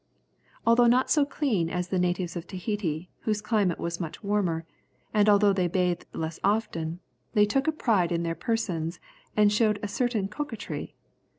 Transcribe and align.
Although 0.65 0.87
not 0.87 1.11
so 1.11 1.25
clean 1.27 1.69
as 1.69 1.89
the 1.89 1.99
natives 1.99 2.35
of 2.35 2.47
Tahiti, 2.47 3.11
whose 3.19 3.39
climate 3.39 3.77
is 3.79 3.99
much 3.99 4.23
warmer, 4.23 4.65
and 5.13 5.29
although 5.29 5.53
they 5.53 5.67
bathed 5.67 6.07
less 6.11 6.39
often, 6.43 6.99
they 7.33 7.45
took 7.45 7.67
a 7.67 7.71
pride 7.71 8.11
in 8.11 8.23
their 8.23 8.33
persons, 8.33 8.99
and 9.37 9.53
showed 9.53 9.77
a 9.83 9.87
certain 9.87 10.27
coquetry. 10.27 10.95